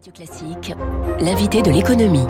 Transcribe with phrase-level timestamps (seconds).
[0.00, 0.74] Radio Classique,
[1.20, 2.24] l'invité de l'économie.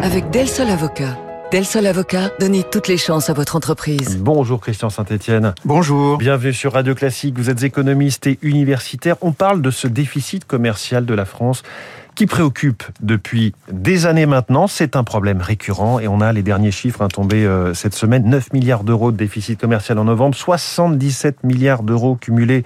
[0.00, 1.18] Avec Del Sol Avocat.
[1.50, 4.16] Del Sol Avocat, donnez toutes les chances à votre entreprise.
[4.20, 5.52] Bonjour Christian Saint-Etienne.
[5.64, 6.16] Bonjour.
[6.18, 7.36] Bienvenue sur Radio Classique.
[7.36, 9.16] Vous êtes économiste et universitaire.
[9.20, 11.64] On parle de ce déficit commercial de la France
[12.14, 14.68] qui préoccupe depuis des années maintenant.
[14.68, 18.30] C'est un problème récurrent et on a les derniers chiffres hein, tombés euh, cette semaine.
[18.30, 22.62] 9 milliards d'euros de déficit commercial en novembre, 77 milliards d'euros cumulés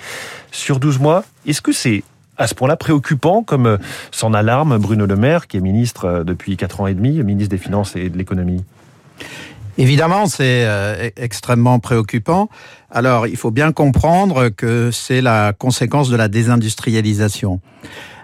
[0.50, 1.24] sur 12 mois.
[1.46, 2.04] Est-ce que c'est
[2.36, 3.76] à ce point-là préoccupant, comme euh,
[4.10, 7.50] s'en alarme Bruno Le Maire, qui est ministre euh, depuis 4 ans et demi, ministre
[7.50, 8.64] des Finances et de l'économie
[9.78, 12.48] Évidemment, c'est euh, extrêmement préoccupant.
[12.90, 17.60] Alors, il faut bien comprendre que c'est la conséquence de la désindustrialisation.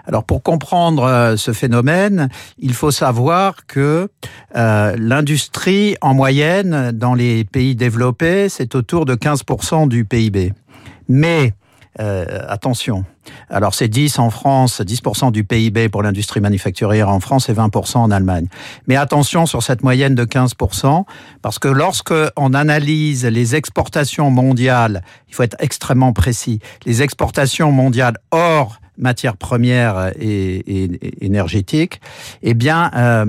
[0.05, 2.29] Alors pour comprendre ce phénomène,
[2.59, 4.07] il faut savoir que
[4.53, 10.53] l'industrie en moyenne dans les pays développés, c'est autour de 15% du PIB.
[11.09, 11.53] Mais
[11.99, 13.05] euh, attention.
[13.49, 17.97] Alors c'est 10 en France, 10% du PIB pour l'industrie manufacturière en France et 20%
[17.97, 18.47] en Allemagne.
[18.87, 21.03] Mais attention sur cette moyenne de 15%,
[21.41, 27.71] parce que lorsque on analyse les exportations mondiales, il faut être extrêmement précis, les exportations
[27.71, 32.01] mondiales hors matières premières et, et, énergétiques,
[32.43, 33.25] eh bien, euh,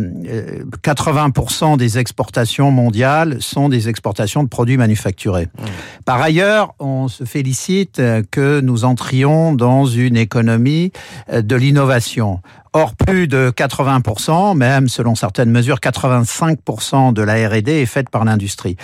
[0.83, 5.47] 80% des exportations mondiales sont des exportations de produits manufacturés.
[5.47, 5.65] Mmh.
[6.05, 10.93] Par ailleurs, on se félicite que nous entrions dans une économie
[11.33, 12.41] de l'innovation.
[12.73, 18.25] Or, plus de 80%, même selon certaines mesures, 85% de la R&D est faite par
[18.25, 18.77] l'industrie.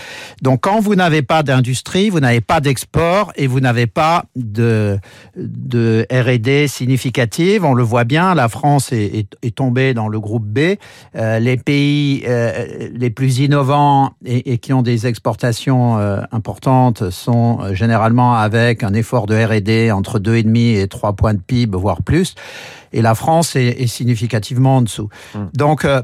[0.43, 4.99] Donc, quand vous n'avez pas d'industrie, vous n'avez pas d'export et vous n'avez pas de,
[5.37, 7.65] de R&D significative.
[7.65, 10.77] On le voit bien, la France est, est, est tombée dans le groupe B.
[11.17, 17.11] Euh, les pays euh, les plus innovants et, et, qui ont des exportations euh, importantes
[17.11, 21.77] sont euh, généralement avec un effort de R&D entre 2,5 et 3 points de PIB,
[21.77, 22.35] voire plus
[22.95, 25.09] et la France est, est significativement en dessous.
[25.35, 25.39] Mmh.
[25.55, 26.03] Donc, euh,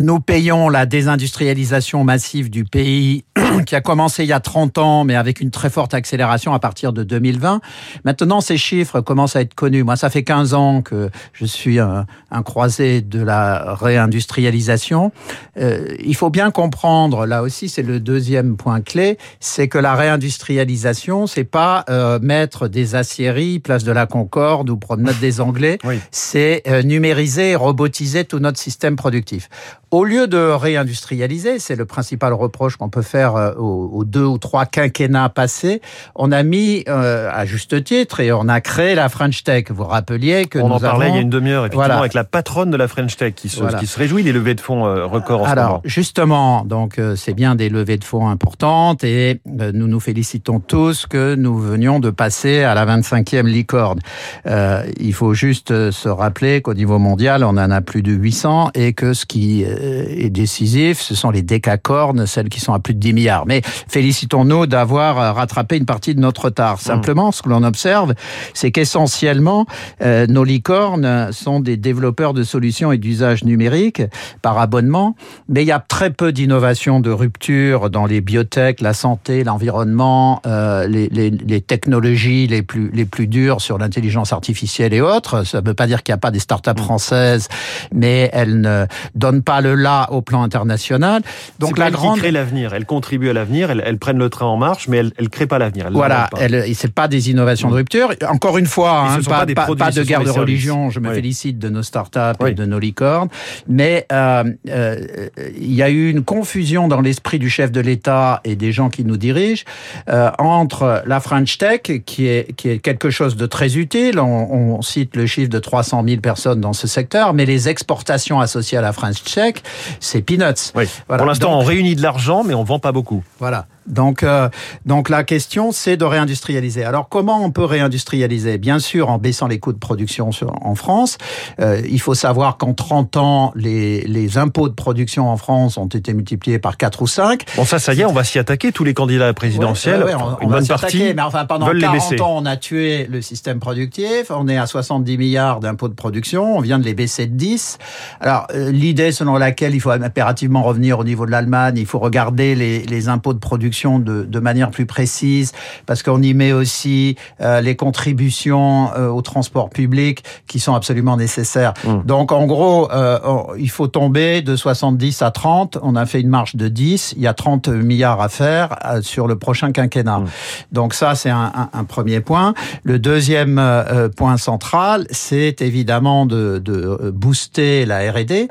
[0.00, 3.24] nous payons la désindustrialisation massive du pays
[3.66, 6.58] qui a commencé il y a 30 ans, mais avec une très forte accélération à
[6.58, 7.60] partir de 2020.
[8.04, 9.84] Maintenant, ces chiffres commencent à être connus.
[9.84, 15.12] Moi, ça fait 15 ans que je suis un, un croisé de la réindustrialisation.
[15.58, 19.94] Euh, il faut bien comprendre, là aussi, c'est le deuxième point clé, c'est que la
[19.94, 25.78] réindustrialisation, c'est pas euh, mettre des aciéries, place de la Concorde ou promenade des Anglais.
[25.84, 26.00] Oui.
[26.10, 29.48] C'est euh, numériser et robotiser tout notre système productif.
[29.94, 34.24] Au lieu de réindustrialiser, c'est le principal reproche qu'on peut faire euh, aux, aux, deux
[34.24, 35.80] ou trois quinquennats passés,
[36.16, 39.66] on a mis euh, à juste titre et on a créé la French Tech.
[39.70, 41.14] Vous rappeliez que on nous en parlait avons...
[41.14, 42.00] il y a une demi-heure effectivement voilà.
[42.00, 43.78] avec la patronne de la French Tech qui se, voilà.
[43.78, 45.80] qui se réjouit des levées de fonds euh, records en Alors, ce moment.
[45.84, 51.36] justement, donc c'est bien des levées de fonds importantes et nous nous félicitons tous que
[51.36, 54.00] nous venions de passer à la 25e licorne.
[54.46, 58.70] Euh, il faut juste se rappeler qu'au niveau mondial, on en a plus de 800
[58.74, 62.94] et que ce qui est décisif, ce sont les décacornes, celles qui sont à plus
[62.94, 63.46] de 10 milliards.
[63.46, 66.80] Mais félicitons-nous d'avoir rattrapé une partie de notre retard.
[66.80, 68.14] Simplement, ce que l'on observe,
[68.52, 69.66] c'est qu'essentiellement,
[70.02, 74.02] euh, nos licornes sont des développeurs de solutions et d'usages numériques
[74.42, 75.16] par abonnement,
[75.48, 80.40] mais il y a très peu d'innovation, de rupture dans les biotech, la santé, l'environnement,
[80.46, 85.44] euh, les, les, les, technologies les plus, les plus dures sur l'intelligence artificielle et autres.
[85.44, 87.48] Ça ne veut pas dire qu'il n'y a pas des startups françaises,
[87.92, 91.22] mais elles ne donnent pas le là au plan international.
[91.58, 94.56] Donc la grande crée l'avenir, elles contribuent à l'avenir, elles, elles, prennent le train en
[94.56, 95.88] marche, mais elles ne créent pas l'avenir.
[95.90, 96.30] Voilà,
[96.74, 98.12] c'est pas des innovations de rupture.
[98.28, 100.90] Encore une fois, hein, pas, pas, pas, pas, de guerre de religion.
[100.90, 101.14] Je me oui.
[101.14, 102.50] félicite de nos startups oui.
[102.50, 103.28] et de nos licornes,
[103.68, 108.40] mais euh, euh, il y a eu une confusion dans l'esprit du chef de l'État
[108.44, 109.64] et des gens qui nous dirigent
[110.08, 114.20] euh, entre la French Tech, qui est, qui est quelque chose de très utile.
[114.20, 118.40] On, on cite le chiffre de 300 000 personnes dans ce secteur, mais les exportations
[118.40, 119.53] associées à la French Tech,
[120.00, 120.72] c'est peanuts.
[120.74, 120.88] Oui.
[121.08, 121.18] Voilà.
[121.18, 123.22] Pour l'instant, on réunit de l'argent, mais on vend pas beaucoup.
[123.38, 123.66] Voilà.
[123.86, 124.48] Donc, euh,
[124.86, 126.84] donc la question, c'est de réindustrialiser.
[126.84, 128.58] Alors, comment on peut réindustrialiser?
[128.58, 131.18] Bien sûr, en baissant les coûts de production sur, en France.
[131.60, 135.86] Euh, il faut savoir qu'en 30 ans, les, les impôts de production en France ont
[135.86, 137.44] été multipliés par 4 ou 5.
[137.56, 138.72] Bon, ça, ça y est, on va s'y attaquer.
[138.72, 141.80] Tous les candidats présidentiels, ouais, ouais, on, une on bonne partie, mais enfin, pendant veulent
[141.80, 142.22] 40 les baisser.
[142.22, 144.30] ans, on a tué le système productif.
[144.30, 146.56] On est à 70 milliards d'impôts de production.
[146.56, 147.78] On vient de les baisser de 10.
[148.20, 151.98] Alors, euh, l'idée selon laquelle il faut impérativement revenir au niveau de l'Allemagne, il faut
[151.98, 155.52] regarder les, les impôts de production de, de manière plus précise,
[155.86, 161.16] parce qu'on y met aussi euh, les contributions euh, au transport public qui sont absolument
[161.16, 161.74] nécessaires.
[161.84, 162.02] Mmh.
[162.04, 163.18] Donc en gros, euh,
[163.58, 165.78] il faut tomber de 70 à 30.
[165.82, 167.14] On a fait une marche de 10.
[167.16, 170.20] Il y a 30 milliards à faire euh, sur le prochain quinquennat.
[170.20, 170.26] Mmh.
[170.72, 172.54] Donc ça, c'est un, un, un, premier point.
[172.82, 178.48] Le deuxième euh, point central, c'est évidemment de, de, booster la R&D.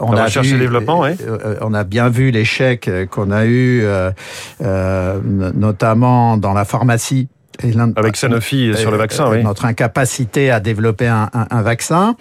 [0.00, 1.04] on la a recherche vu, et développement,
[1.60, 3.84] on a bien vu l'échec qu'on a eu,
[4.62, 7.28] notamment dans la pharmacie
[7.96, 9.42] avec Sanofi sur le vaccin, oui.
[9.42, 12.16] Notre incapacité à développer un, un, un vaccin.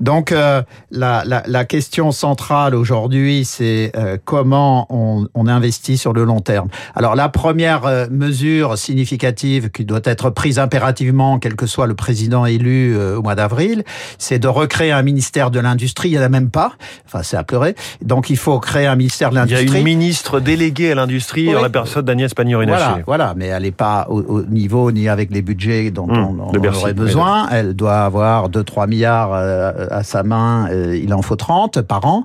[0.00, 6.12] Donc, euh, la, la, la, question centrale aujourd'hui, c'est euh, comment on, on, investit sur
[6.12, 6.68] le long terme.
[6.94, 11.94] Alors, la première euh, mesure significative qui doit être prise impérativement, quel que soit le
[11.94, 13.84] président élu euh, au mois d'avril,
[14.18, 16.10] c'est de recréer un ministère de l'industrie.
[16.10, 16.72] Il n'y en a même pas.
[17.06, 17.74] Enfin, c'est à pleurer.
[18.02, 19.66] Donc, il faut créer un ministère de l'industrie.
[19.66, 21.54] Il y a une ministre déléguée à l'industrie oui.
[21.54, 22.84] dans la personne d'Agnès Pannier-Runacher.
[22.84, 26.40] Voilà, voilà, mais elle n'est pas au, au niveau ni avec les budgets dont mmh,
[26.40, 27.48] on, on Bercy, aurait besoin.
[27.50, 30.68] Elle doit avoir 2-3 milliards euh, à sa main.
[30.70, 32.24] Euh, il en faut 30 par an.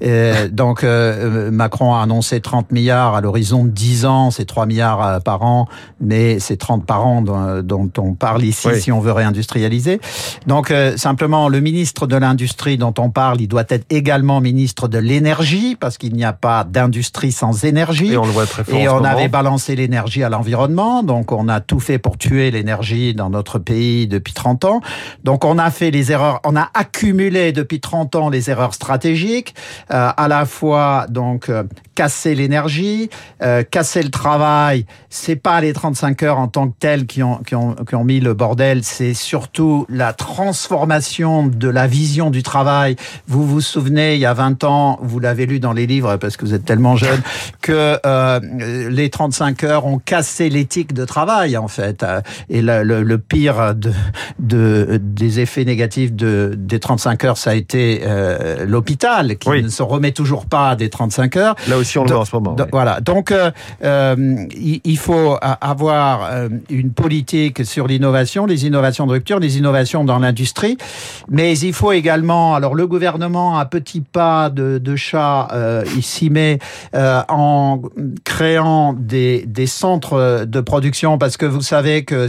[0.00, 4.30] Et donc euh, Macron a annoncé 30 milliards à l'horizon de 10 ans.
[4.30, 5.66] C'est 3 milliards euh, par an,
[6.00, 8.80] mais c'est 30 par an dont, dont, on parle ici oui.
[8.80, 10.00] si on veut réindustrialiser.
[10.46, 14.88] Donc euh, simplement, le ministre de l'Industrie dont on parle, il doit être également ministre
[14.88, 18.12] de l'énergie parce qu'il n'y a pas d'industrie sans énergie.
[18.12, 19.08] Et on le voit très fort Et on moment.
[19.08, 21.02] avait balancé l'énergie à l'environnement.
[21.02, 24.80] Donc on a tout fait pour tuer l'énergie dans notre pays depuis 30 ans.
[25.24, 29.54] Donc on a fait les erreurs, on a accumulé depuis 30 ans les erreurs stratégiques,
[29.90, 31.64] euh, à la fois donc euh,
[31.94, 33.10] casser l'énergie,
[33.42, 34.86] euh, casser le travail.
[35.10, 38.34] C'est pas les 35 heures en tant que telles qui ont, qui ont, mis le
[38.34, 42.96] bordel, c'est surtout la transformation de la vision du travail.
[43.28, 46.36] Vous vous souvenez, il y a 20 ans, vous l'avez lu dans les livres parce
[46.36, 47.20] que vous êtes tellement jeune,
[47.60, 47.98] que
[48.88, 52.04] les 35 heures ont cassé l'éthique de travail fait.
[52.48, 53.92] Et le, le, le pire de,
[54.38, 59.62] de, des effets négatifs de, des 35 heures, ça a été euh, l'hôpital qui oui.
[59.62, 61.54] ne se remet toujours pas des 35 heures.
[61.68, 62.56] Là aussi, on le voit en ce moment.
[62.58, 62.64] Oui.
[62.70, 63.00] Voilà.
[63.00, 63.50] Donc, euh,
[63.84, 70.04] euh, il faut avoir euh, une politique sur l'innovation, les innovations de rupture, les innovations
[70.04, 70.76] dans l'industrie,
[71.28, 72.54] mais il faut également.
[72.54, 76.58] Alors, le gouvernement à petits pas de, de chat euh, ici, mais
[76.94, 77.82] euh, en
[78.24, 82.28] créant des, des centres de production, parce que vous savez que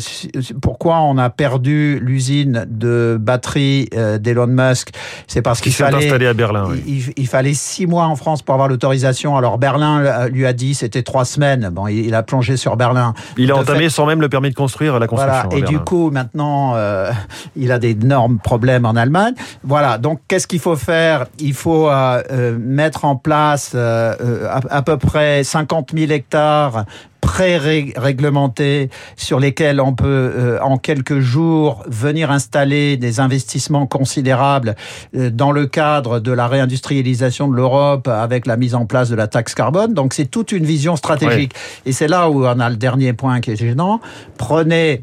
[0.61, 4.89] pourquoi on a perdu l'usine de batterie euh, d'Elon Musk,
[5.27, 6.67] c'est parce qu'il fallait installé à Berlin.
[6.69, 6.83] Oui.
[6.87, 9.37] Il, il, fallait six mois en France pour avoir l'autorisation.
[9.37, 11.69] Alors Berlin lui a dit c'était trois semaines.
[11.71, 13.13] Bon, il, il, a plongé sur Berlin.
[13.37, 15.49] Il a entamé fait, sans même le permis de construire la construction.
[15.49, 15.65] Voilà.
[15.65, 17.11] Et du coup maintenant euh,
[17.55, 19.33] il a d'énormes problèmes en Allemagne.
[19.63, 19.97] Voilà.
[19.97, 21.25] Donc qu'est-ce qu'il faut faire?
[21.39, 26.85] Il faut euh, mettre en place euh, à, à peu près 50 000 hectares
[27.23, 30.05] pré-réglementés sur lesquels on peut
[30.35, 34.75] euh, en quelques jours venir installer des investissements considérables
[35.15, 39.15] euh, dans le cadre de la réindustrialisation de l'Europe avec la mise en place de
[39.15, 39.93] la taxe carbone.
[39.93, 41.53] Donc c'est toute une vision stratégique.
[41.55, 41.81] Oui.
[41.85, 44.01] Et c'est là où on a le dernier point qui est gênant.
[44.37, 45.01] Prenez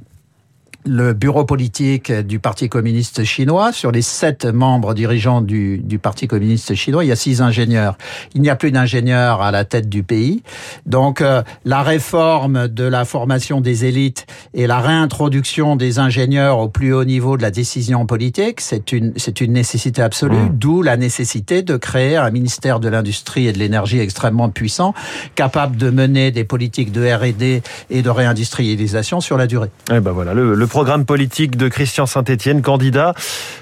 [0.87, 3.73] le bureau politique du Parti communiste chinois.
[3.73, 7.99] Sur les sept membres dirigeants du, du Parti communiste chinois, il y a six ingénieurs.
[8.35, 10.43] Il n'y a plus d'ingénieurs à la tête du pays.
[10.87, 16.69] Donc euh, la réforme de la formation des élites et la réintroduction des ingénieurs au
[16.69, 20.51] plus haut niveau de la décision politique, c'est une, c'est une nécessité absolue, mmh.
[20.55, 24.95] d'où la nécessité de créer un ministère de l'industrie et de l'énergie extrêmement puissant,
[25.35, 29.69] capable de mener des politiques de R&D et de réindustrialisation sur la durée.
[29.91, 33.15] Et eh ben voilà, le, le programme politique de Christian Saint-Etienne, candidat.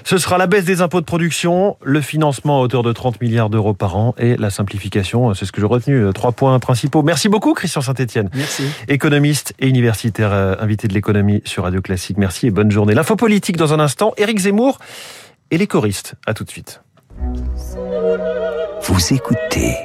[0.05, 3.49] Ce sera la baisse des impôts de production, le financement à hauteur de 30 milliards
[3.49, 5.33] d'euros par an et la simplification.
[5.33, 6.13] C'est ce que j'ai retenu.
[6.13, 7.03] Trois points principaux.
[7.03, 8.29] Merci beaucoup, Christian Saint-Etienne.
[8.33, 8.63] Merci.
[8.87, 12.17] Économiste et universitaire, euh, invité de l'économie sur Radio Classique.
[12.17, 12.93] Merci et bonne journée.
[12.93, 14.13] L'info politique dans un instant.
[14.17, 14.77] Éric Zemmour
[15.51, 16.13] et les choristes.
[16.25, 16.81] À tout de suite.
[18.83, 19.75] Vous écoutez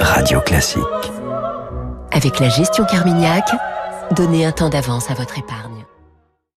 [0.00, 0.82] Radio Classique.
[2.12, 3.44] Avec la gestion Carmignac,
[4.16, 5.77] donnez un temps d'avance à votre épargne.